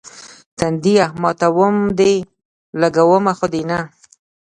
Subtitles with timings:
[0.57, 2.13] تنديه ماتوم دي،
[2.81, 3.79] لګومه خو دې نه.